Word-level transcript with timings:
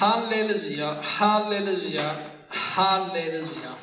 Halleluja, 0.00 1.00
halleluja, 1.02 2.10
halleluja. 2.48 3.74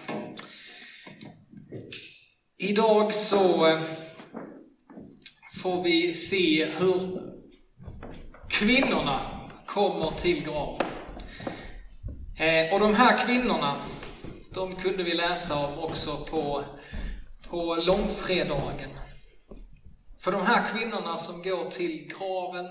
Idag 2.58 3.14
så 3.14 3.68
eh, 3.68 3.82
får 5.62 5.84
vi 5.84 6.14
se 6.14 6.66
hur 6.66 7.22
kvinnorna 8.50 9.20
kommer 9.66 10.12
till 10.12 10.44
graven. 10.44 10.88
Eh, 12.40 12.74
och 12.74 12.80
de 12.80 12.94
här 12.94 13.26
kvinnorna, 13.26 13.76
de 14.54 14.76
kunde 14.76 15.04
vi 15.04 15.14
läsa 15.14 15.68
om 15.68 15.80
också 15.80 16.18
på, 16.18 16.66
på 17.50 17.76
långfredagen. 17.76 18.90
För 20.20 20.32
de 20.32 20.46
här 20.46 20.68
kvinnorna 20.68 21.18
som 21.18 21.42
går 21.44 21.70
till 21.70 22.08
graven, 22.08 22.66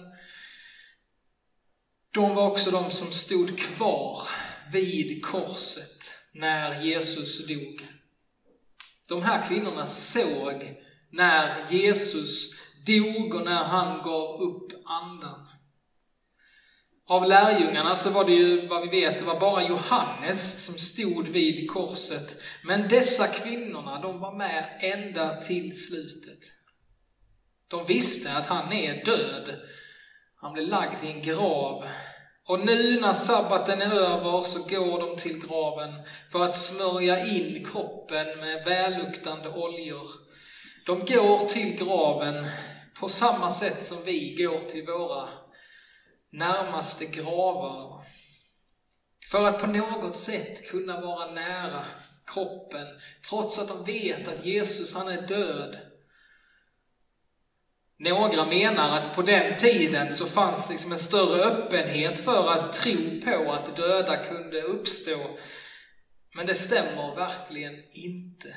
de 2.15 2.35
var 2.35 2.51
också 2.51 2.71
de 2.71 2.91
som 2.91 3.13
stod 3.13 3.59
kvar 3.59 4.29
vid 4.73 5.25
korset 5.25 6.05
när 6.33 6.83
Jesus 6.83 7.47
dog. 7.47 7.89
De 9.09 9.23
här 9.23 9.49
kvinnorna 9.49 9.87
såg 9.87 10.83
när 11.11 11.53
Jesus 11.71 12.51
dog 12.87 13.35
och 13.35 13.45
när 13.45 13.65
han 13.65 14.03
gav 14.03 14.43
upp 14.43 14.73
andan. 14.85 15.47
Av 17.07 17.29
lärjungarna 17.29 17.97
så 17.97 18.11
var 18.11 18.25
det 18.25 18.33
ju, 18.33 18.67
vad 18.67 18.83
vi 18.83 19.01
vet, 19.01 19.19
det 19.19 19.25
var 19.25 19.41
bara 19.41 19.69
Johannes 19.69 20.65
som 20.67 20.75
stod 20.75 21.29
vid 21.29 21.71
korset. 21.71 22.43
Men 22.63 22.89
dessa 22.89 23.27
kvinnorna, 23.27 24.01
de 24.01 24.21
var 24.21 24.35
med 24.35 24.79
ända 24.81 25.41
till 25.41 25.87
slutet. 25.87 26.41
De 27.69 27.85
visste 27.85 28.33
att 28.33 28.47
han 28.47 28.73
är 28.73 29.05
död. 29.05 29.61
Han 30.45 30.53
blev 30.53 30.69
lagd 30.69 31.05
i 31.05 31.13
en 31.13 31.23
grav. 31.23 31.85
Och 32.49 32.61
nu 32.61 33.01
när 33.01 33.13
sabbaten 33.13 33.83
är 33.83 33.95
över 33.95 34.41
så 34.41 34.59
går 34.69 35.01
de 35.01 35.17
till 35.17 35.47
graven 35.47 36.03
för 36.33 36.45
att 36.45 36.55
smörja 36.55 37.27
in 37.27 37.65
kroppen 37.65 38.41
med 38.41 38.65
välluktande 38.65 39.49
oljor. 39.49 40.07
De 40.87 40.99
går 40.99 41.49
till 41.49 41.77
graven 41.77 42.47
på 43.01 43.09
samma 43.09 43.53
sätt 43.53 43.87
som 43.87 43.99
vi 44.05 44.35
går 44.35 44.59
till 44.59 44.87
våra 44.87 45.29
närmaste 46.33 47.05
gravar. 47.05 48.05
För 49.31 49.45
att 49.45 49.61
på 49.61 49.67
något 49.67 50.15
sätt 50.15 50.71
kunna 50.71 51.01
vara 51.01 51.31
nära 51.31 51.85
kroppen, 52.27 52.87
trots 53.31 53.59
att 53.59 53.69
de 53.69 53.85
vet 53.85 54.29
att 54.29 54.45
Jesus 54.45 54.95
han 54.95 55.09
är 55.09 55.27
död. 55.27 55.94
Några 57.99 58.45
menar 58.45 58.91
att 58.91 59.17
på 59.17 59.23
den 59.23 59.57
tiden 59.57 60.13
så 60.13 60.27
fanns 60.27 60.67
det 60.67 60.73
liksom 60.73 60.93
en 60.93 60.99
större 60.99 61.43
öppenhet 61.43 62.21
för 62.21 62.49
att 62.49 62.73
tro 62.73 63.21
på 63.25 63.53
att 63.53 63.77
döda 63.77 64.17
kunde 64.17 64.63
uppstå. 64.63 65.39
Men 66.35 66.47
det 66.47 66.55
stämmer 66.55 67.17
verkligen 67.17 67.75
inte. 67.93 68.57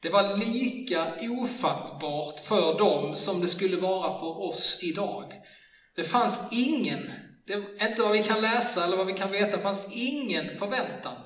Det 0.00 0.10
var 0.10 0.36
lika 0.36 1.06
ofattbart 1.20 2.40
för 2.40 2.78
dem 2.78 3.16
som 3.16 3.40
det 3.40 3.48
skulle 3.48 3.76
vara 3.76 4.18
för 4.18 4.42
oss 4.48 4.80
idag. 4.82 5.32
Det 5.96 6.04
fanns 6.04 6.40
ingen, 6.50 7.10
det 7.46 7.52
är 7.52 7.88
inte 7.88 8.02
vad 8.02 8.12
vi 8.12 8.22
kan 8.22 8.40
läsa 8.40 8.84
eller 8.84 8.96
vad 8.96 9.06
vi 9.06 9.12
kan 9.12 9.30
veta, 9.30 9.56
det 9.56 9.62
fanns 9.62 9.86
ingen 9.92 10.56
förväntan 10.56 11.16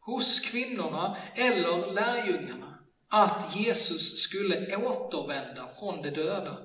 hos 0.00 0.40
kvinnorna 0.40 1.16
eller 1.34 1.92
lärjungarna 1.94 2.73
att 3.22 3.56
Jesus 3.56 4.18
skulle 4.22 4.76
återvända 4.76 5.68
från 5.78 6.02
de 6.02 6.10
döda. 6.10 6.58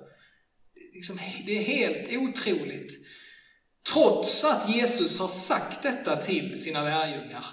Liksom, 0.93 1.19
det 1.45 1.57
är 1.57 1.63
helt 1.63 2.29
otroligt. 2.29 2.91
Trots 3.93 4.45
att 4.45 4.69
Jesus 4.69 5.19
har 5.19 5.27
sagt 5.27 5.83
detta 5.83 6.15
till 6.15 6.61
sina 6.63 6.83
lärjungar 6.83 7.45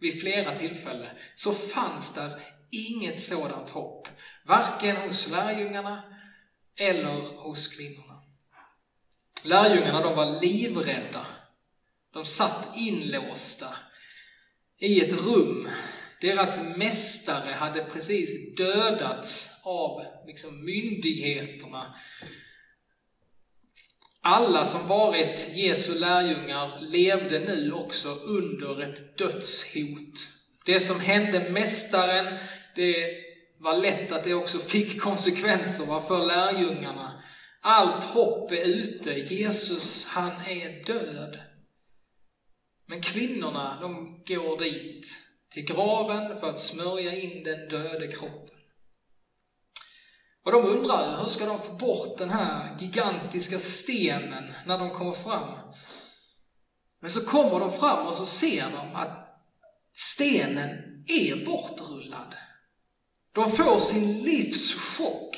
vid 0.00 0.20
flera 0.20 0.58
tillfällen, 0.58 1.16
så 1.36 1.52
fanns 1.52 2.14
där 2.14 2.30
inget 2.70 3.22
sådant 3.22 3.70
hopp. 3.70 4.08
Varken 4.46 4.96
hos 4.96 5.30
lärjungarna 5.30 6.02
eller 6.80 7.42
hos 7.42 7.68
kvinnorna. 7.68 8.22
Lärjungarna 9.44 10.00
de 10.00 10.16
var 10.16 10.40
livrädda. 10.40 11.26
De 12.12 12.24
satt 12.24 12.68
inlåsta 12.76 13.76
i 14.78 15.00
ett 15.00 15.12
rum. 15.12 15.68
Deras 16.22 16.76
mästare 16.76 17.52
hade 17.52 17.84
precis 17.84 18.56
dödats 18.56 19.62
av 19.64 20.02
liksom, 20.26 20.64
myndigheterna. 20.64 21.94
Alla 24.20 24.66
som 24.66 24.88
varit 24.88 25.50
Jesu 25.54 25.98
lärjungar 25.98 26.80
levde 26.80 27.38
nu 27.38 27.72
också 27.72 28.08
under 28.08 28.80
ett 28.82 29.18
dödshot. 29.18 30.26
Det 30.64 30.80
som 30.80 31.00
hände 31.00 31.50
mästaren, 31.50 32.38
det 32.76 33.10
var 33.58 33.76
lätt 33.76 34.12
att 34.12 34.24
det 34.24 34.34
också 34.34 34.58
fick 34.58 35.00
konsekvenser 35.00 36.00
för 36.00 36.26
lärjungarna. 36.26 37.22
Allt 37.60 38.04
hopp 38.04 38.52
är 38.52 38.64
ute. 38.64 39.12
Jesus, 39.12 40.06
han 40.06 40.32
är 40.46 40.84
död. 40.84 41.40
Men 42.86 43.02
kvinnorna, 43.02 43.78
de 43.80 44.22
går 44.26 44.58
dit, 44.58 45.21
till 45.52 45.64
graven 45.64 46.40
för 46.40 46.50
att 46.50 46.58
smörja 46.58 47.16
in 47.16 47.44
den 47.44 47.68
döde 47.68 48.08
kroppen. 48.08 48.56
Och 50.44 50.52
de 50.52 50.64
undrar 50.64 51.20
hur 51.20 51.28
ska 51.28 51.46
de 51.46 51.58
få 51.58 51.72
bort 51.72 52.18
den 52.18 52.30
här 52.30 52.76
gigantiska 52.80 53.58
stenen 53.58 54.52
när 54.66 54.78
de 54.78 54.90
kommer 54.90 55.12
fram? 55.12 55.54
Men 57.00 57.10
så 57.10 57.26
kommer 57.26 57.60
de 57.60 57.72
fram 57.72 58.06
och 58.06 58.14
så 58.14 58.26
ser 58.26 58.70
de 58.70 58.96
att 58.96 59.28
stenen 59.92 61.04
är 61.06 61.46
bortrullad. 61.46 62.34
De 63.32 63.50
får 63.50 63.78
sin 63.78 64.22
livschock 64.22 65.36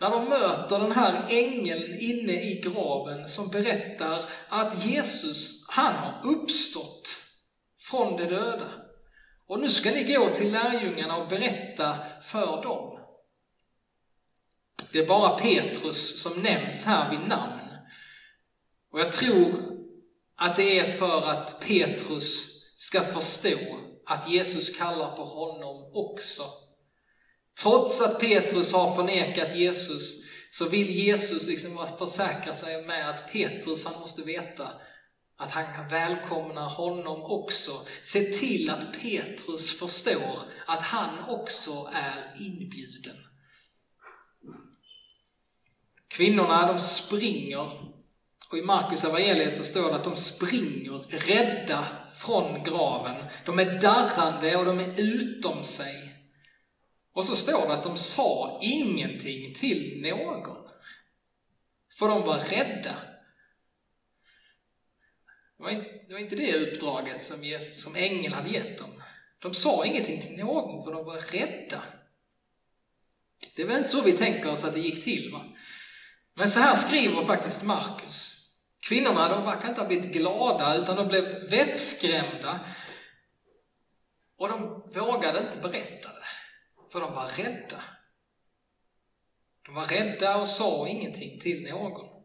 när 0.00 0.10
de 0.10 0.24
möter 0.28 0.78
den 0.78 0.92
här 0.92 1.26
ängeln 1.28 1.98
inne 2.00 2.32
i 2.32 2.60
graven 2.64 3.28
som 3.28 3.48
berättar 3.48 4.24
att 4.48 4.84
Jesus, 4.84 5.66
han 5.68 5.94
har 5.94 6.20
uppstått 6.24 7.16
från 7.90 8.16
de 8.16 8.24
döda. 8.24 8.85
Och 9.46 9.60
nu 9.60 9.68
ska 9.68 9.90
ni 9.90 10.14
gå 10.14 10.28
till 10.28 10.52
lärjungarna 10.52 11.16
och 11.16 11.28
berätta 11.28 11.98
för 12.22 12.62
dem. 12.62 12.98
Det 14.92 14.98
är 14.98 15.06
bara 15.06 15.38
Petrus 15.38 16.22
som 16.22 16.42
nämns 16.42 16.84
här 16.84 17.10
vid 17.10 17.28
namn. 17.28 17.60
Och 18.92 19.00
jag 19.00 19.12
tror 19.12 19.52
att 20.36 20.56
det 20.56 20.78
är 20.78 20.84
för 20.84 21.30
att 21.30 21.60
Petrus 21.60 22.56
ska 22.76 23.00
förstå 23.00 23.58
att 24.06 24.30
Jesus 24.30 24.78
kallar 24.78 25.16
på 25.16 25.24
honom 25.24 25.90
också 25.94 26.42
Trots 27.62 28.00
att 28.00 28.20
Petrus 28.20 28.72
har 28.72 28.96
förnekat 28.96 29.56
Jesus 29.56 30.24
så 30.50 30.68
vill 30.68 30.90
Jesus 30.90 31.46
liksom 31.46 31.86
försäkra 31.98 32.54
sig 32.54 32.82
med 32.82 33.10
att 33.10 33.32
Petrus 33.32 33.84
han 33.84 34.00
måste 34.00 34.22
veta 34.22 34.68
att 35.36 35.50
han 35.50 35.88
välkomnar 35.88 36.68
honom 36.68 37.22
också. 37.22 37.72
Se 38.02 38.20
till 38.24 38.70
att 38.70 39.00
Petrus 39.02 39.78
förstår 39.78 40.38
att 40.66 40.82
han 40.82 41.18
också 41.28 41.90
är 41.92 42.34
inbjuden. 42.38 43.16
Kvinnorna 46.08 46.72
de 46.72 46.80
springer 46.80 47.70
och 48.50 48.58
i 48.58 48.62
Markus 48.62 49.04
evangeliet 49.04 49.56
så 49.56 49.64
står 49.64 49.88
det 49.88 49.96
att 49.96 50.04
de 50.04 50.16
springer 50.16 50.98
rädda 51.08 51.86
från 52.12 52.64
graven. 52.64 53.24
De 53.44 53.58
är 53.58 53.80
darrande 53.80 54.56
och 54.56 54.64
de 54.64 54.80
är 54.80 55.00
utom 55.00 55.62
sig. 55.64 56.12
Och 57.12 57.24
så 57.24 57.36
står 57.36 57.68
det 57.68 57.74
att 57.74 57.82
de 57.82 57.96
sa 57.96 58.58
ingenting 58.62 59.54
till 59.54 60.02
någon. 60.02 60.56
För 61.98 62.08
de 62.08 62.22
var 62.22 62.38
rädda. 62.38 62.94
Det 65.56 65.62
var 65.62 65.70
inte 65.70 66.06
det, 66.06 66.12
var 66.12 66.20
inte 66.20 66.36
det 66.36 66.56
uppdraget 66.56 67.22
som, 67.22 67.44
Jesus, 67.44 67.82
som 67.82 67.96
ängeln 67.96 68.34
hade 68.34 68.50
gett 68.50 68.78
dem. 68.78 69.02
De 69.38 69.54
sa 69.54 69.86
ingenting 69.86 70.20
till 70.20 70.36
någon 70.36 70.84
för 70.84 70.92
de 70.92 71.04
var 71.04 71.16
rädda. 71.16 71.82
Det 73.56 73.62
är 73.62 73.66
väl 73.66 73.76
inte 73.76 73.88
så 73.88 74.02
vi 74.02 74.12
tänker 74.12 74.50
oss 74.50 74.64
att 74.64 74.72
det 74.72 74.80
gick 74.80 75.04
till. 75.04 75.32
Va? 75.32 75.44
Men 76.34 76.48
så 76.48 76.60
här 76.60 76.76
skriver 76.76 77.24
faktiskt 77.24 77.62
Markus. 77.62 78.32
Kvinnorna 78.80 79.28
de 79.28 79.44
verkar 79.44 79.68
inte 79.68 79.80
ha 79.80 79.88
blivit 79.88 80.12
glada 80.12 80.76
utan 80.76 80.96
de 80.96 81.08
blev 81.08 81.50
vettskrämda. 81.50 82.60
Och 84.36 84.48
de 84.48 84.82
vågade 84.94 85.38
inte 85.38 85.58
berätta 85.58 86.08
det. 86.08 86.26
För 86.92 87.00
de 87.00 87.14
var 87.14 87.28
rädda. 87.28 87.82
De 89.66 89.74
var 89.74 89.84
rädda 89.84 90.36
och 90.36 90.48
sa 90.48 90.88
ingenting 90.88 91.40
till 91.40 91.70
någon. 91.70 92.15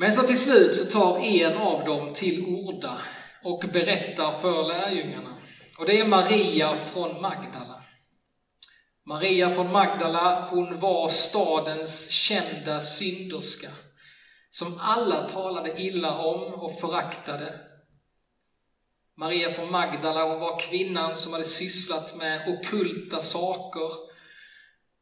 Men 0.00 0.12
så 0.12 0.22
till 0.22 0.38
slut 0.38 0.76
så 0.76 0.84
tar 0.84 1.18
en 1.18 1.56
av 1.56 1.84
dem 1.84 2.12
till 2.14 2.44
orda 2.46 3.00
och 3.42 3.64
berättar 3.72 4.32
för 4.32 4.68
lärjungarna. 4.68 5.36
Och 5.78 5.86
det 5.86 6.00
är 6.00 6.06
Maria 6.06 6.76
från 6.76 7.22
Magdala. 7.22 7.82
Maria 9.06 9.50
från 9.50 9.72
Magdala, 9.72 10.48
hon 10.50 10.78
var 10.78 11.08
stadens 11.08 12.10
kända 12.10 12.80
synderska 12.80 13.68
som 14.50 14.78
alla 14.80 15.28
talade 15.28 15.82
illa 15.82 16.18
om 16.18 16.54
och 16.54 16.80
föraktade. 16.80 17.60
Maria 19.16 19.50
från 19.50 19.70
Magdala, 19.70 20.24
hon 20.24 20.40
var 20.40 20.58
kvinnan 20.58 21.16
som 21.16 21.32
hade 21.32 21.44
sysslat 21.44 22.16
med 22.16 22.48
okulta 22.48 23.20
saker. 23.20 23.90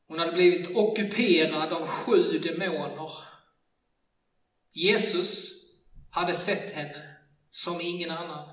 Hon 0.09 0.19
hade 0.19 0.33
blivit 0.33 0.77
ockuperad 0.77 1.73
av 1.73 1.87
sju 1.87 2.39
demoner. 2.39 3.36
Jesus 4.77 5.53
hade 6.11 6.35
sett 6.35 6.75
henne 6.75 7.17
som 7.51 7.81
ingen 7.81 8.11
annan. 8.11 8.49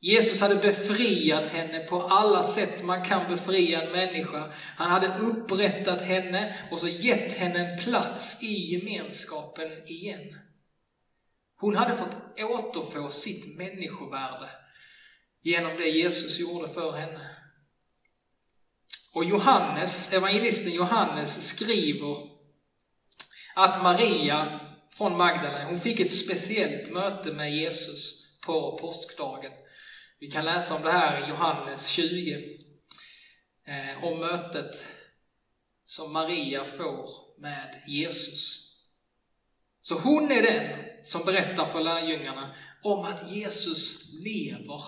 Jesus 0.00 0.40
hade 0.40 0.54
befriat 0.54 1.46
henne 1.46 1.78
på 1.78 2.02
alla 2.02 2.44
sätt 2.44 2.84
man 2.84 3.04
kan 3.04 3.28
befria 3.28 3.82
en 3.82 3.92
människa. 3.92 4.52
Han 4.76 4.90
hade 4.90 5.18
upprättat 5.18 6.02
henne 6.02 6.54
och 6.70 6.78
så 6.78 6.88
gett 6.88 7.32
henne 7.32 7.58
en 7.58 7.78
plats 7.78 8.42
i 8.42 8.74
gemenskapen 8.74 9.70
igen. 9.86 10.38
Hon 11.56 11.76
hade 11.76 11.96
fått 11.96 12.16
återfå 12.38 13.10
sitt 13.10 13.56
människovärde 13.56 14.48
genom 15.42 15.76
det 15.76 15.88
Jesus 15.88 16.40
gjorde 16.40 16.68
för 16.68 16.92
henne. 16.92 17.30
Och 19.12 19.24
Johannes, 19.24 20.12
evangelisten 20.12 20.72
Johannes 20.72 21.48
skriver 21.48 22.16
att 23.54 23.82
Maria 23.82 24.65
från 24.96 25.16
Magdala, 25.16 25.64
hon 25.64 25.78
fick 25.78 26.00
ett 26.00 26.12
speciellt 26.12 26.92
möte 26.92 27.32
med 27.32 27.54
Jesus 27.54 28.26
på 28.46 28.78
påskdagen. 28.78 29.52
Vi 30.18 30.30
kan 30.30 30.44
läsa 30.44 30.74
om 30.74 30.82
det 30.82 30.90
här 30.90 31.24
i 31.24 31.28
Johannes 31.28 31.88
20, 31.88 32.58
eh, 33.66 34.04
om 34.04 34.20
mötet 34.20 34.86
som 35.84 36.12
Maria 36.12 36.64
får 36.64 37.10
med 37.40 37.82
Jesus. 37.86 38.72
Så 39.80 39.98
hon 39.98 40.32
är 40.32 40.42
den 40.42 40.78
som 41.04 41.24
berättar 41.24 41.64
för 41.64 41.80
lärjungarna 41.80 42.54
om 42.82 43.04
att 43.04 43.30
Jesus 43.30 44.12
lever. 44.24 44.82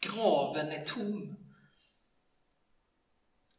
Graven 0.00 0.72
är 0.72 0.84
tom. 0.84 1.36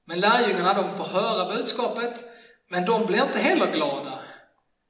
Men 0.05 0.19
lärjungarna 0.19 0.73
de 0.73 0.97
får 0.97 1.05
höra 1.05 1.55
budskapet, 1.55 2.25
men 2.69 2.85
de 2.85 3.05
blir 3.05 3.23
inte 3.23 3.39
heller 3.39 3.71
glada. 3.73 4.19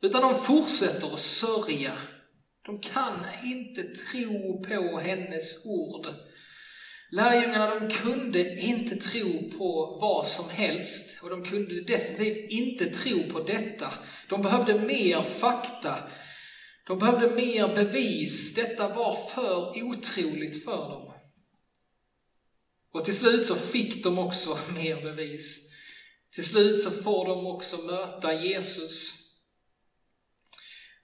Utan 0.02 0.22
de 0.22 0.36
fortsätter 0.36 1.14
att 1.14 1.20
sörja 1.20 1.98
de 2.66 2.80
kan 2.80 3.26
inte 3.44 3.84
tro 3.84 4.64
på 4.64 5.00
hennes 5.00 5.66
ord. 5.66 6.08
Lärjungarna 7.12 7.80
de 7.80 7.90
kunde 7.90 8.56
inte 8.56 8.96
tro 8.96 9.52
på 9.58 9.98
vad 10.02 10.28
som 10.28 10.50
helst 10.50 11.24
och 11.24 11.30
de 11.30 11.44
kunde 11.44 11.82
definitivt 11.82 12.52
inte 12.52 12.86
tro 12.86 13.24
på 13.24 13.40
detta. 13.40 13.94
De 14.30 14.42
behövde 14.42 14.80
mer 14.80 15.22
fakta. 15.22 15.98
De 16.88 17.00
behövde 17.00 17.36
mer 17.36 17.76
bevis. 17.76 18.56
Detta 18.56 18.88
var 18.94 19.30
för 19.30 19.84
otroligt 19.84 20.64
för 20.64 20.90
dem. 20.90 21.14
Och 22.94 23.06
till 23.06 23.18
slut 23.18 23.46
så 23.46 23.56
fick 23.56 24.04
de 24.04 24.20
också 24.20 24.58
mer 24.74 25.02
bevis. 25.02 25.72
Till 26.34 26.46
slut 26.46 26.82
så 26.82 26.92
får 26.92 27.26
de 27.26 27.48
också 27.48 27.78
möta 27.78 28.34
Jesus 28.34 29.21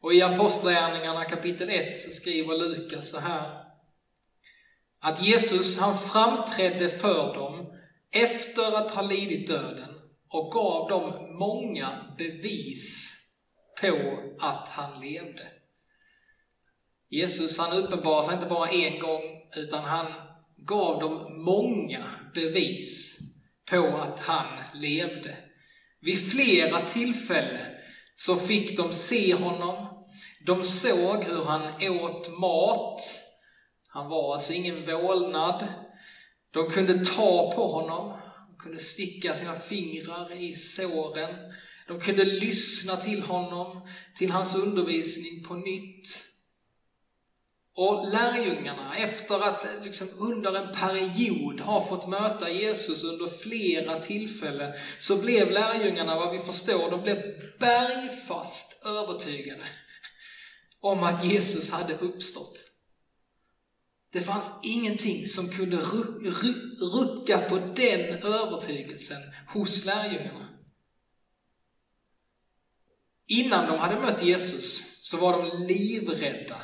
och 0.07 0.13
i 0.13 0.21
Apostlagärningarna 0.21 1.25
kapitel 1.25 1.69
1 1.69 1.99
så 1.99 2.11
skriver 2.11 2.57
Lukas 2.57 3.09
så 3.09 3.19
här. 3.19 3.63
Att 4.99 5.21
Jesus 5.21 5.79
han 5.79 5.97
framträdde 5.97 6.89
för 6.89 7.33
dem 7.33 7.73
efter 8.11 8.77
att 8.77 8.91
ha 8.91 9.01
lidit 9.01 9.47
döden 9.47 9.89
och 10.29 10.51
gav 10.51 10.89
dem 10.89 11.37
många 11.39 12.15
bevis 12.17 13.13
på 13.81 14.19
att 14.39 14.67
han 14.67 15.01
levde. 15.01 15.47
Jesus 17.09 17.59
han 17.59 17.77
uppenbarade 17.77 18.25
sig 18.25 18.35
inte 18.35 18.47
bara 18.47 18.69
en 18.69 18.99
gång 18.99 19.23
utan 19.55 19.83
han 19.83 20.13
gav 20.57 20.99
dem 20.99 21.43
många 21.45 22.05
bevis 22.33 23.19
på 23.71 23.87
att 23.87 24.19
han 24.19 24.47
levde. 24.73 25.37
Vid 26.01 26.31
flera 26.31 26.81
tillfällen 26.81 27.73
så 28.15 28.35
fick 28.35 28.77
de 28.77 28.93
se 28.93 29.33
honom. 29.33 29.86
De 30.47 30.63
såg 30.63 31.23
hur 31.23 31.43
han 31.43 31.61
åt 31.89 32.39
mat. 32.39 33.01
Han 33.87 34.09
var 34.09 34.33
alltså 34.33 34.53
ingen 34.53 34.85
vålnad. 34.85 35.67
De 36.53 36.71
kunde 36.71 37.05
ta 37.05 37.51
på 37.51 37.67
honom. 37.67 38.19
De 38.49 38.57
kunde 38.63 38.79
sticka 38.79 39.35
sina 39.35 39.55
fingrar 39.55 40.41
i 40.41 40.53
såren. 40.53 41.35
De 41.87 41.99
kunde 41.99 42.25
lyssna 42.25 42.95
till 42.95 43.21
honom, 43.23 43.87
till 44.17 44.31
hans 44.31 44.55
undervisning 44.55 45.43
på 45.43 45.53
nytt. 45.53 46.23
Och 47.75 48.11
lärjungarna, 48.11 48.97
efter 48.97 49.39
att 49.39 49.67
liksom 49.83 50.07
under 50.19 50.55
en 50.55 50.75
period 50.75 51.59
ha 51.59 51.81
fått 51.81 52.07
möta 52.07 52.49
Jesus 52.49 53.03
under 53.03 53.27
flera 53.27 54.01
tillfällen, 54.01 54.73
så 54.99 55.21
blev 55.21 55.51
lärjungarna, 55.51 56.15
vad 56.15 56.31
vi 56.31 56.39
förstår, 56.39 56.91
de 56.91 57.01
blev 57.01 57.17
bergfast 57.59 58.85
övertygade 58.85 59.63
om 60.91 61.03
att 61.03 61.25
Jesus 61.25 61.71
hade 61.71 61.97
uppstått. 61.97 62.57
Det 64.11 64.21
fanns 64.21 64.51
ingenting 64.63 65.27
som 65.27 65.49
kunde 65.49 65.77
rucka 66.79 67.39
på 67.39 67.57
den 67.57 68.23
övertygelsen 68.23 69.21
hos 69.47 69.85
lärjungarna. 69.85 70.47
Innan 73.27 73.67
de 73.67 73.79
hade 73.79 73.99
mött 73.99 74.23
Jesus 74.23 74.97
så 75.01 75.17
var 75.17 75.37
de 75.37 75.65
livrädda 75.67 76.61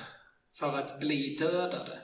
för 0.53 0.73
att 0.73 0.99
bli 0.99 1.35
dödade. 1.35 1.99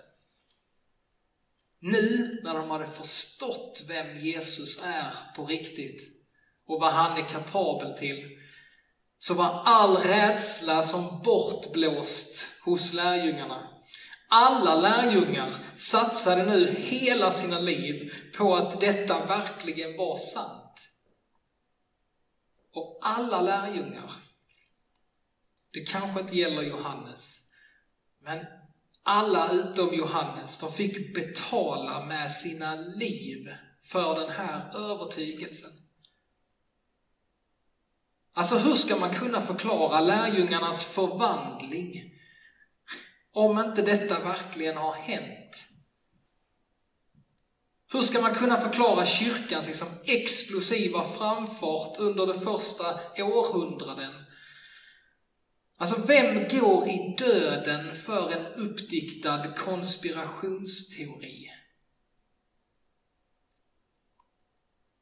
Nu 1.80 2.40
när 2.44 2.54
de 2.54 2.70
hade 2.70 2.88
förstått 2.88 3.86
vem 3.88 4.18
Jesus 4.18 4.82
är 4.84 5.14
på 5.36 5.46
riktigt 5.46 6.02
och 6.66 6.82
vad 6.82 6.94
han 6.94 7.18
är 7.18 7.30
kapabel 7.30 7.98
till, 7.98 8.39
så 9.20 9.34
var 9.34 9.62
all 9.66 9.98
rädsla 9.98 10.84
som 10.84 11.22
bortblåst 11.24 12.48
hos 12.66 12.94
lärjungarna. 12.94 13.70
Alla 14.30 14.76
lärjungar 14.76 15.56
satsade 15.76 16.46
nu 16.46 16.68
hela 16.68 17.32
sina 17.32 17.60
liv 17.60 18.14
på 18.38 18.56
att 18.56 18.82
detta 18.82 19.26
verkligen 19.26 19.98
var 19.98 20.18
sant. 20.18 20.90
Och 22.74 23.00
alla 23.02 23.42
lärjungar, 23.42 24.12
det 25.74 25.80
kanske 25.80 26.20
inte 26.20 26.38
gäller 26.38 26.62
Johannes, 26.62 27.40
men 28.22 28.46
alla 29.04 29.52
utom 29.52 29.94
Johannes, 29.94 30.60
de 30.60 30.72
fick 30.72 31.16
betala 31.16 32.06
med 32.06 32.32
sina 32.32 32.76
liv 32.76 33.50
för 33.84 34.20
den 34.20 34.30
här 34.30 34.72
övertygelsen. 34.76 35.79
Alltså 38.34 38.58
hur 38.58 38.76
ska 38.76 38.96
man 38.96 39.10
kunna 39.10 39.42
förklara 39.42 40.02
lärjungarnas 40.02 40.84
förvandling 40.84 42.14
om 43.34 43.60
inte 43.60 43.82
detta 43.82 44.20
verkligen 44.20 44.78
har 44.78 44.94
hänt? 44.94 45.56
Hur 47.92 48.02
ska 48.02 48.22
man 48.22 48.36
kunna 48.36 48.58
förklara 48.58 49.06
kyrkans 49.06 49.68
liksom 49.68 49.88
explosiva 50.04 51.04
framfart 51.04 52.00
under 52.00 52.28
de 52.28 52.40
första 52.40 53.00
århundraden 53.18 54.12
Alltså, 55.82 56.02
vem 56.08 56.48
går 56.60 56.88
i 56.88 57.16
döden 57.18 57.96
för 57.96 58.32
en 58.32 58.46
uppdiktad 58.46 59.54
konspirationsteori? 59.58 61.49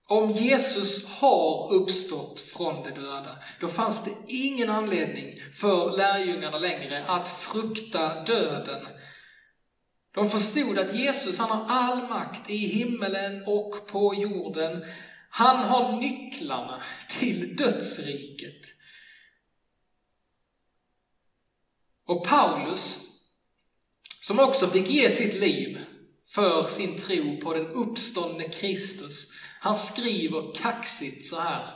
Om 0.09 0.31
Jesus 0.31 1.09
har 1.09 1.73
uppstått 1.73 2.39
från 2.39 2.83
de 2.83 2.91
döda, 2.91 3.31
då 3.59 3.67
fanns 3.67 4.03
det 4.03 4.11
ingen 4.27 4.69
anledning 4.69 5.39
för 5.53 5.97
lärjungarna 5.97 6.57
längre 6.57 7.03
att 7.07 7.29
frukta 7.29 8.23
döden. 8.23 8.87
De 10.13 10.29
förstod 10.29 10.79
att 10.79 10.95
Jesus, 10.95 11.39
han 11.39 11.49
har 11.49 11.65
all 11.69 12.07
makt 12.07 12.49
i 12.49 12.57
himmelen 12.57 13.43
och 13.45 13.87
på 13.87 14.15
jorden. 14.15 14.85
Han 15.29 15.65
har 15.65 15.97
nycklarna 15.97 16.81
till 17.09 17.55
dödsriket. 17.55 18.61
Och 22.05 22.25
Paulus, 22.25 22.99
som 24.21 24.39
också 24.39 24.67
fick 24.67 24.89
ge 24.89 25.09
sitt 25.09 25.33
liv 25.33 25.81
för 26.27 26.63
sin 26.63 26.97
tro 26.97 27.41
på 27.41 27.53
den 27.53 27.67
uppståndne 27.67 28.43
Kristus, 28.43 29.31
han 29.59 29.75
skriver 29.75 30.55
kaxigt 30.55 31.27
så 31.27 31.39
här 31.39 31.67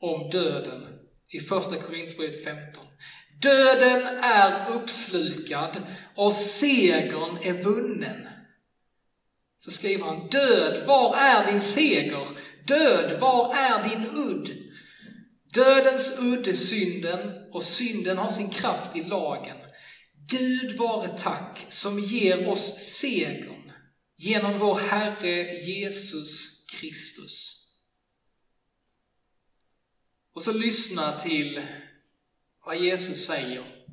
om 0.00 0.30
döden 0.30 0.86
i 1.32 1.40
första 1.40 1.76
Korinthierbrevet 1.76 2.44
15. 2.44 2.84
Döden 3.42 4.06
är 4.22 4.72
uppslukad 4.72 5.82
och 6.16 6.32
segern 6.32 7.38
är 7.42 7.62
vunnen. 7.62 8.28
Så 9.58 9.70
skriver 9.70 10.04
han, 10.04 10.28
död, 10.28 10.86
var 10.86 11.16
är 11.16 11.52
din 11.52 11.60
seger? 11.60 12.26
Död, 12.66 13.20
var 13.20 13.54
är 13.56 13.88
din 13.88 14.06
udd? 14.16 14.50
Dödens 15.54 16.18
udd 16.20 16.48
är 16.48 16.52
synden 16.52 17.32
och 17.52 17.62
synden 17.62 18.18
har 18.18 18.28
sin 18.28 18.50
kraft 18.50 18.96
i 18.96 19.02
lagen. 19.02 19.56
Gud 20.30 20.76
vare 20.76 21.18
tack 21.18 21.66
som 21.68 22.00
ger 22.00 22.48
oss 22.48 22.78
segern 22.78 23.72
genom 24.16 24.58
vår 24.58 24.78
Herre 24.78 25.60
Jesus 25.60 26.53
Kristus. 26.80 27.64
Och 30.32 30.42
så 30.42 30.52
lyssna 30.52 31.12
till 31.12 31.66
vad 32.64 32.76
Jesus 32.76 33.26
säger. 33.26 33.86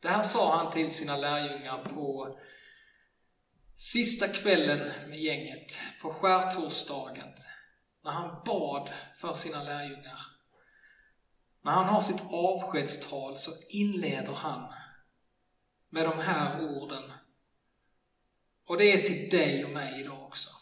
Det 0.00 0.08
här 0.08 0.22
sa 0.22 0.56
han 0.56 0.72
till 0.72 0.90
sina 0.90 1.16
lärjungar 1.16 1.84
på 1.84 2.38
sista 3.76 4.28
kvällen 4.28 5.08
med 5.08 5.20
gänget, 5.20 5.72
på 6.02 6.12
skärtorsdagen, 6.12 7.28
när 8.04 8.10
han 8.10 8.42
bad 8.44 8.92
för 9.16 9.34
sina 9.34 9.62
lärjungar. 9.62 10.20
När 11.62 11.72
han 11.72 11.84
har 11.84 12.00
sitt 12.00 12.22
avskedstal 12.30 13.38
så 13.38 13.50
inleder 13.68 14.32
han 14.32 14.72
med 15.88 16.04
de 16.04 16.18
här 16.18 16.64
orden. 16.64 17.12
Och 18.66 18.78
det 18.78 18.92
är 18.92 19.02
till 19.02 19.30
dig 19.30 19.64
och 19.64 19.70
mig 19.70 20.00
idag 20.00 20.22
också. 20.26 20.59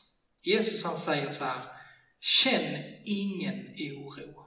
Jesus 0.49 0.85
han 0.85 0.97
säger 0.97 1.31
så 1.31 1.45
här, 1.45 1.63
känn 2.21 2.85
ingen 3.05 3.75
oro. 3.79 4.47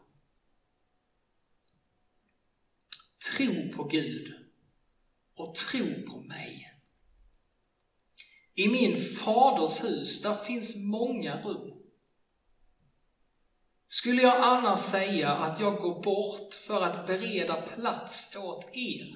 Tro 3.38 3.72
på 3.76 3.84
Gud 3.84 4.34
och 5.36 5.56
tro 5.56 6.04
på 6.08 6.18
mig. 6.22 6.74
I 8.54 8.68
min 8.68 9.02
faders 9.02 9.84
hus, 9.84 10.22
där 10.22 10.34
finns 10.34 10.76
många 10.76 11.42
rum. 11.42 11.74
Skulle 13.86 14.22
jag 14.22 14.42
annars 14.42 14.80
säga 14.80 15.30
att 15.32 15.60
jag 15.60 15.78
går 15.78 16.04
bort 16.04 16.54
för 16.54 16.82
att 16.82 17.08
bereda 17.08 17.62
plats 17.62 18.36
åt 18.36 18.70
er? 18.78 19.16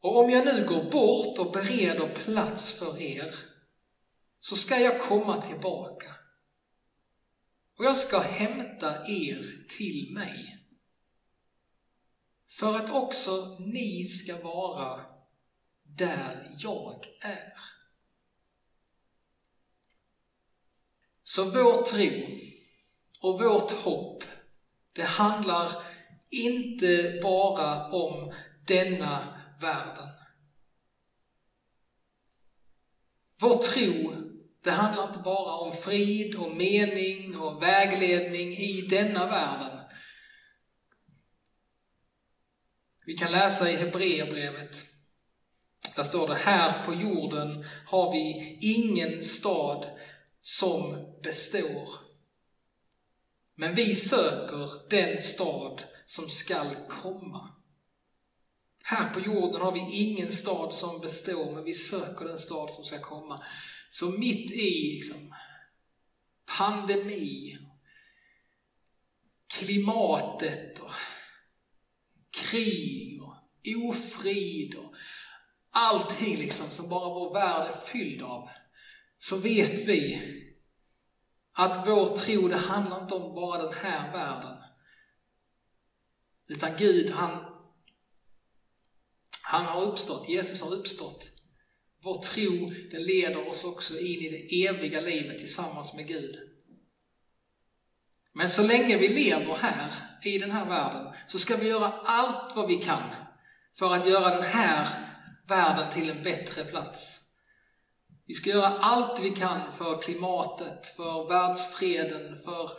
Och 0.00 0.24
om 0.24 0.30
jag 0.30 0.46
nu 0.46 0.66
går 0.66 0.90
bort 0.90 1.38
och 1.38 1.52
bereder 1.52 2.14
plats 2.14 2.72
för 2.72 3.02
er, 3.02 3.53
så 4.44 4.56
ska 4.56 4.78
jag 4.78 5.02
komma 5.02 5.42
tillbaka. 5.42 6.14
Och 7.78 7.84
jag 7.84 7.96
ska 7.96 8.18
hämta 8.18 9.06
er 9.06 9.66
till 9.68 10.14
mig. 10.14 10.58
För 12.48 12.74
att 12.74 12.90
också 12.90 13.56
ni 13.60 14.04
ska 14.04 14.42
vara 14.42 15.06
där 15.82 16.56
jag 16.58 17.06
är. 17.20 17.52
Så 21.22 21.44
vår 21.44 21.82
tro 21.82 22.38
och 23.20 23.40
vårt 23.40 23.70
hopp, 23.70 24.24
det 24.92 25.04
handlar 25.04 25.82
inte 26.30 27.20
bara 27.22 27.92
om 27.92 28.32
denna 28.66 29.40
världen. 29.60 30.08
Vår 33.40 33.56
tro, 33.56 34.24
det 34.64 34.70
handlar 34.70 35.06
inte 35.06 35.18
bara 35.18 35.52
om 35.52 35.72
frid 35.72 36.34
och 36.34 36.56
mening 36.56 37.36
och 37.36 37.62
vägledning 37.62 38.56
i 38.56 38.86
denna 38.90 39.26
världen. 39.26 39.80
Vi 43.06 43.14
kan 43.14 43.32
läsa 43.32 43.70
i 43.70 43.76
Hebreerbrevet. 43.76 44.76
Där 45.96 46.04
står 46.04 46.28
det, 46.28 46.34
här 46.34 46.84
på 46.84 46.94
jorden 46.94 47.66
har 47.86 48.12
vi 48.12 48.58
ingen 48.60 49.22
stad 49.22 49.86
som 50.40 51.12
består. 51.22 51.88
Men 53.54 53.74
vi 53.74 53.94
söker 53.94 54.88
den 54.90 55.22
stad 55.22 55.82
som 56.06 56.28
skall 56.28 56.76
komma. 56.88 57.48
Här 58.84 59.14
på 59.14 59.20
jorden 59.20 59.60
har 59.60 59.72
vi 59.72 59.80
ingen 59.92 60.32
stad 60.32 60.74
som 60.74 61.00
består, 61.00 61.54
men 61.54 61.64
vi 61.64 61.74
söker 61.74 62.24
den 62.24 62.38
stad 62.38 62.70
som 62.70 62.84
ska 62.84 63.00
komma. 63.00 63.44
Så 63.94 64.10
mitt 64.10 64.50
i 64.50 64.94
liksom, 64.94 65.34
pandemi, 66.58 67.58
klimatet 69.46 70.78
och 70.78 70.90
krig 72.30 73.22
och 73.22 73.36
ofrid 73.88 74.74
och 74.74 74.94
allting 75.70 76.36
liksom 76.36 76.70
som 76.70 76.88
bara 76.88 77.14
vår 77.14 77.32
värld 77.32 77.68
är 77.68 77.76
fylld 77.76 78.22
av, 78.22 78.48
så 79.18 79.36
vet 79.36 79.88
vi 79.88 80.20
att 81.52 81.86
vår 81.86 82.16
tro, 82.16 82.48
det 82.48 82.56
handlar 82.56 83.02
inte 83.02 83.14
om 83.14 83.34
bara 83.34 83.62
den 83.62 83.74
här 83.74 84.12
världen. 84.12 84.56
Utan 86.46 86.76
Gud, 86.78 87.10
han, 87.10 87.44
han 89.46 89.64
har 89.64 89.82
uppstått, 89.82 90.28
Jesus 90.28 90.62
har 90.62 90.72
uppstått. 90.72 91.33
Vår 92.04 92.22
tro, 92.22 92.72
den 92.90 93.02
leder 93.02 93.48
oss 93.48 93.64
också 93.64 93.98
in 93.98 94.20
i 94.20 94.28
det 94.28 94.66
eviga 94.66 95.00
livet 95.00 95.38
tillsammans 95.38 95.94
med 95.94 96.06
Gud. 96.06 96.36
Men 98.34 98.50
så 98.50 98.62
länge 98.62 98.98
vi 98.98 99.08
lever 99.08 99.54
här, 99.54 99.92
i 100.22 100.38
den 100.38 100.50
här 100.50 100.68
världen, 100.68 101.14
så 101.26 101.38
ska 101.38 101.56
vi 101.56 101.68
göra 101.68 101.92
allt 102.04 102.56
vad 102.56 102.68
vi 102.68 102.76
kan 102.76 103.02
för 103.78 103.94
att 103.94 104.08
göra 104.08 104.34
den 104.34 104.44
här 104.44 104.88
världen 105.48 105.92
till 105.92 106.10
en 106.10 106.22
bättre 106.22 106.64
plats. 106.64 107.20
Vi 108.26 108.34
ska 108.34 108.50
göra 108.50 108.78
allt 108.78 109.20
vi 109.20 109.30
kan 109.30 109.72
för 109.72 110.02
klimatet, 110.02 110.86
för 110.86 111.28
världsfreden, 111.28 112.38
för 112.44 112.70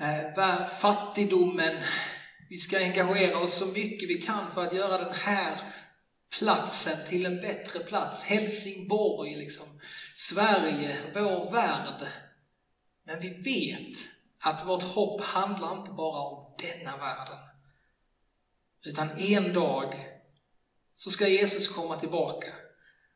eh, 0.00 0.64
fattigdomen. 0.64 1.76
Vi 2.48 2.58
ska 2.58 2.78
engagera 2.78 3.38
oss 3.38 3.58
så 3.58 3.66
mycket 3.66 4.08
vi 4.08 4.22
kan 4.22 4.50
för 4.50 4.66
att 4.66 4.72
göra 4.72 4.98
den 4.98 5.14
här 5.14 5.60
platsen 6.38 7.06
till 7.08 7.26
en 7.26 7.40
bättre 7.40 7.80
plats. 7.80 8.24
Helsingborg, 8.24 9.34
liksom. 9.34 9.80
Sverige, 10.14 10.98
vår 11.14 11.50
värld. 11.50 12.08
Men 13.04 13.20
vi 13.20 13.28
vet 13.28 13.98
att 14.40 14.66
vårt 14.66 14.82
hopp 14.82 15.20
handlar 15.20 15.72
inte 15.78 15.90
bara 15.90 16.20
om 16.20 16.54
denna 16.58 16.96
världen. 16.96 17.38
Utan 18.84 19.10
en 19.18 19.52
dag 19.52 20.06
så 20.94 21.10
ska 21.10 21.28
Jesus 21.28 21.68
komma 21.68 21.96
tillbaka 21.96 22.52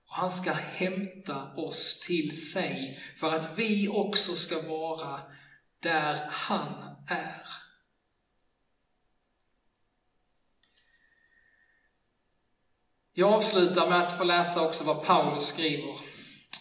och 0.09 0.15
han 0.15 0.31
ska 0.31 0.53
hämta 0.53 1.55
oss 1.55 2.01
till 2.07 2.51
sig 2.53 3.01
för 3.17 3.33
att 3.33 3.59
vi 3.59 3.89
också 3.89 4.33
ska 4.33 4.63
vara 4.63 5.21
där 5.81 6.29
han 6.31 6.97
är. 7.09 7.62
Jag 13.15 13.33
avslutar 13.33 13.89
med 13.89 13.99
att 13.99 14.19
få 14.19 14.25
läsa 14.25 14.63
också 14.63 14.85
vad 14.85 15.03
Paulus 15.03 15.47
skriver 15.47 15.97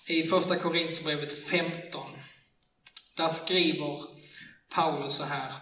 i 0.07 0.23
Första 0.23 0.55
Korinthierbrevet 0.55 1.47
15. 1.47 2.01
Där 3.17 3.29
skriver 3.29 3.99
Paulus 4.75 5.13
så 5.13 5.23
här. 5.23 5.53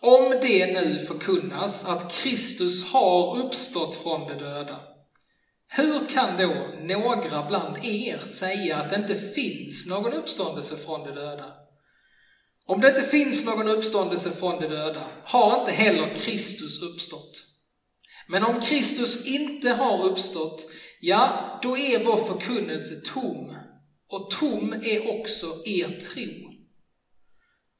Om 0.00 0.38
det 0.42 0.66
nu 0.66 0.98
förkunnas 0.98 1.84
att 1.84 2.12
Kristus 2.12 2.92
har 2.92 3.36
uppstått 3.38 3.94
från 3.94 4.28
de 4.28 4.34
döda, 4.34 4.80
hur 5.68 6.08
kan 6.08 6.36
då 6.36 6.70
några 6.80 7.42
bland 7.42 7.84
er 7.84 8.18
säga 8.18 8.76
att 8.76 8.90
det 8.90 8.96
inte 8.96 9.14
finns 9.14 9.86
någon 9.86 10.12
uppståndelse 10.12 10.76
från 10.76 11.04
de 11.04 11.12
döda? 11.12 11.52
Om 12.66 12.80
det 12.80 12.88
inte 12.88 13.02
finns 13.02 13.46
någon 13.46 13.68
uppståndelse 13.68 14.30
från 14.30 14.60
de 14.60 14.68
döda 14.68 15.06
har 15.24 15.60
inte 15.60 15.72
heller 15.72 16.14
Kristus 16.14 16.82
uppstått. 16.82 17.47
Men 18.28 18.44
om 18.44 18.60
Kristus 18.60 19.26
inte 19.26 19.70
har 19.70 20.04
uppstått, 20.04 20.70
ja, 21.00 21.58
då 21.62 21.78
är 21.78 22.04
vår 22.04 22.16
förkunnelse 22.16 22.94
tom, 23.14 23.54
och 24.10 24.30
tom 24.30 24.72
är 24.72 25.20
också 25.20 25.46
er 25.64 26.00
tro. 26.00 26.48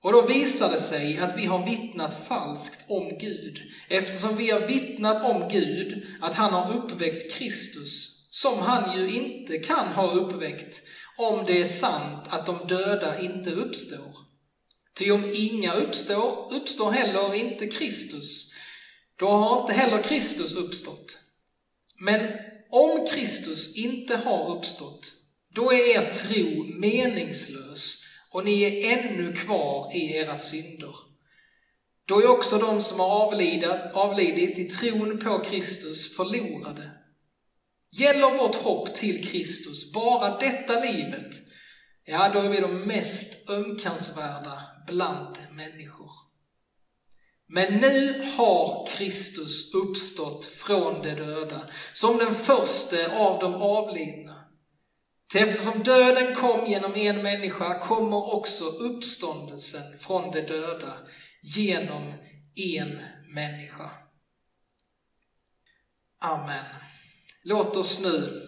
Och 0.05 0.13
då 0.13 0.23
visar 0.23 0.73
det 0.73 0.81
sig 0.81 1.19
att 1.19 1.39
vi 1.39 1.47
har 1.47 1.67
vittnat 1.67 2.27
falskt 2.27 2.85
om 2.89 3.19
Gud, 3.21 3.59
eftersom 3.89 4.37
vi 4.37 4.51
har 4.51 4.61
vittnat 4.61 5.25
om 5.25 5.49
Gud 5.49 6.07
att 6.21 6.35
han 6.35 6.53
har 6.53 6.77
uppväckt 6.77 7.35
Kristus, 7.35 8.27
som 8.31 8.59
han 8.59 8.99
ju 8.99 9.11
inte 9.11 9.59
kan 9.59 9.87
ha 9.87 10.11
uppväckt 10.11 10.83
om 11.19 11.45
det 11.47 11.61
är 11.61 11.65
sant 11.65 12.27
att 12.29 12.47
de 12.47 12.59
döda 12.69 13.21
inte 13.21 13.51
uppstår. 13.51 14.29
Ty 14.99 15.11
om 15.11 15.33
inga 15.35 15.73
uppstår, 15.73 16.53
uppstår 16.53 16.91
heller 16.91 17.35
inte 17.35 17.67
Kristus. 17.67 18.55
Då 19.19 19.29
har 19.29 19.61
inte 19.61 19.73
heller 19.73 20.03
Kristus 20.03 20.55
uppstått. 20.55 21.19
Men 22.01 22.21
om 22.71 23.07
Kristus 23.07 23.77
inte 23.77 24.17
har 24.17 24.57
uppstått, 24.57 25.13
då 25.55 25.73
är 25.73 25.97
er 25.97 26.13
tro 26.13 26.65
meningslös 26.65 28.05
och 28.33 28.45
ni 28.45 28.63
är 28.63 28.99
ännu 28.99 29.33
kvar 29.33 29.97
i 29.97 30.17
era 30.17 30.39
synder. 30.39 30.95
Då 32.05 32.21
är 32.21 32.27
också 32.27 32.59
de 32.59 32.83
som 32.83 33.01
har 33.01 33.09
avlidat, 33.09 33.93
avlidit 33.93 34.59
i 34.59 34.65
tron 34.65 35.19
på 35.19 35.39
Kristus 35.39 36.17
förlorade. 36.17 36.91
Gäller 37.91 38.39
vårt 38.39 38.55
hopp 38.55 38.95
till 38.95 39.29
Kristus 39.29 39.93
bara 39.93 40.39
detta 40.39 40.81
livet, 40.81 41.35
ja, 42.05 42.31
då 42.33 42.39
är 42.39 42.49
vi 42.49 42.61
de 42.61 42.81
mest 42.81 43.51
ömkansvärda 43.51 44.63
bland 44.87 45.39
människor. 45.53 45.98
Men 47.51 47.75
nu 47.75 48.25
har 48.37 48.87
Kristus 48.87 49.75
uppstått 49.75 50.45
från 50.45 51.03
de 51.03 51.15
döda, 51.15 51.71
som 51.93 52.19
den 52.19 52.35
första 52.35 53.17
av 53.17 53.41
de 53.41 53.55
avlidna. 53.55 54.45
Till 55.31 55.43
eftersom 55.43 55.83
döden 55.83 56.35
kom 56.35 56.67
genom 56.67 56.95
en 56.95 57.23
människa 57.23 57.79
kommer 57.79 58.35
också 58.35 58.65
uppståndelsen 58.65 59.99
från 59.99 60.31
de 60.31 60.41
döda 60.41 60.95
genom 61.43 62.13
en 62.55 63.01
människa. 63.35 63.91
Amen. 66.21 66.65
Låt 67.43 67.77
oss 67.77 68.01
nu, 68.03 68.43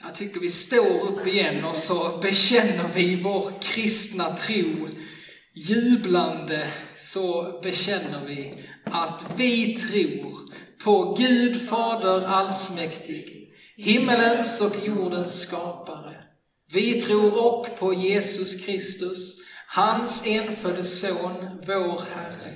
jag 0.00 0.14
tycker 0.14 0.40
vi 0.40 0.50
står 0.50 1.00
upp 1.00 1.26
igen 1.26 1.64
och 1.64 1.76
så 1.76 2.18
bekänner 2.18 2.88
vi 2.94 3.22
vår 3.22 3.52
kristna 3.60 4.36
tro 4.36 4.88
jublande 5.56 6.66
så 6.96 7.60
bekänner 7.62 8.26
vi 8.26 8.64
att 8.84 9.24
vi 9.36 9.76
tror 9.76 10.40
på 10.84 11.14
Gud 11.18 11.68
Fader 11.68 12.26
allsmäktig, 12.26 13.48
himmelens 13.76 14.60
och 14.60 14.86
jordens 14.86 15.40
skapare. 15.40 16.14
Vi 16.72 17.00
tror 17.00 17.46
och 17.46 17.78
på 17.78 17.94
Jesus 17.94 18.66
Kristus, 18.66 19.38
hans 19.68 20.26
enfödde 20.26 20.84
Son, 20.84 21.60
vår 21.66 22.02
Herre, 22.14 22.54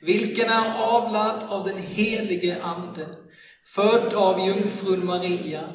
vilken 0.00 0.48
är 0.48 0.78
avlad 0.78 1.50
av 1.50 1.64
den 1.64 1.78
helige 1.78 2.62
Ande, 2.62 3.08
född 3.74 4.14
av 4.14 4.46
jungfrun 4.46 5.06
Maria, 5.06 5.68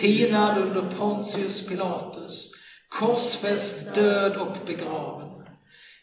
pinad 0.00 0.58
under 0.58 0.82
Pontius 0.82 1.68
Pilatus, 1.68 2.50
korsfäst, 2.88 3.94
död 3.94 4.36
och 4.36 4.56
begraven 4.66 5.35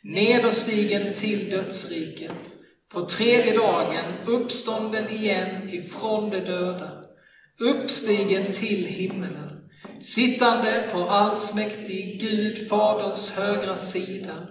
nederstigen 0.03 1.13
till 1.13 1.49
dödsriket, 1.49 2.53
på 2.93 3.05
tredje 3.05 3.57
dagen 3.57 4.05
uppstånden 4.25 5.09
igen 5.09 5.69
ifrån 5.69 6.29
de 6.29 6.39
döda, 6.39 6.91
uppstigen 7.59 8.53
till 8.53 8.85
himmelen, 8.85 9.69
sittande 10.01 10.89
på 10.91 10.97
allsmäktig 10.97 12.21
Gud 12.21 12.69
Faderns 12.69 13.37
högra 13.37 13.75
sida, 13.75 14.47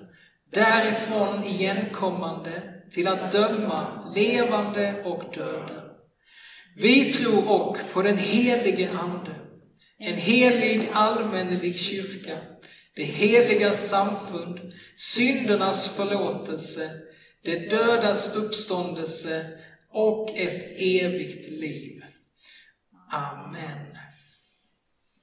därifrån 0.53 1.45
igenkommande 1.45 2.63
till 2.91 3.09
att 3.09 3.33
döma 3.33 4.13
levande 4.15 5.03
och 5.05 5.25
döda. 5.35 5.83
Vi 6.77 7.13
tror 7.13 7.51
och 7.51 7.79
på 7.93 8.03
den 8.03 8.19
helige 8.19 8.91
Ande, 8.91 9.35
en 9.99 10.15
helig 10.15 10.89
allmännelig 10.93 11.79
kyrka, 11.79 12.39
det 12.95 13.05
heliga 13.05 13.73
samfund, 13.73 14.59
syndernas 14.97 15.97
förlåtelse, 15.97 16.91
det 17.45 17.71
dödas 17.71 18.37
uppståndelse 18.37 19.47
och 19.91 20.31
ett 20.39 20.81
evigt 20.81 21.51
liv. 21.51 22.03
Amen. 23.11 23.92